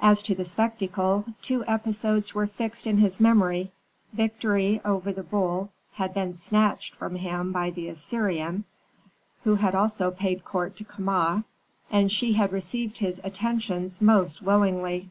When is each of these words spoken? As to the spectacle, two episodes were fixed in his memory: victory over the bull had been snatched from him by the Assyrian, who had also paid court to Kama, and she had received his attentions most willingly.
As 0.00 0.22
to 0.22 0.34
the 0.34 0.46
spectacle, 0.46 1.26
two 1.42 1.62
episodes 1.66 2.34
were 2.34 2.46
fixed 2.46 2.86
in 2.86 2.96
his 2.96 3.20
memory: 3.20 3.70
victory 4.14 4.80
over 4.82 5.12
the 5.12 5.22
bull 5.22 5.68
had 5.92 6.14
been 6.14 6.32
snatched 6.32 6.94
from 6.94 7.16
him 7.16 7.52
by 7.52 7.68
the 7.68 7.88
Assyrian, 7.88 8.64
who 9.44 9.56
had 9.56 9.74
also 9.74 10.10
paid 10.10 10.42
court 10.42 10.74
to 10.78 10.84
Kama, 10.84 11.44
and 11.90 12.10
she 12.10 12.32
had 12.32 12.50
received 12.50 12.96
his 12.96 13.20
attentions 13.22 14.00
most 14.00 14.40
willingly. 14.40 15.10